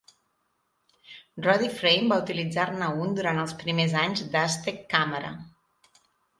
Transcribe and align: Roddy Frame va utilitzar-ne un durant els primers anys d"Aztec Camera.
Roddy 1.47 1.69
Frame 1.81 2.09
va 2.13 2.17
utilitzar-ne 2.23 2.89
un 3.05 3.15
durant 3.21 3.45
els 3.45 3.55
primers 3.61 3.97
anys 4.07 4.27
d"Aztec 4.33 4.85
Camera. 4.99 5.35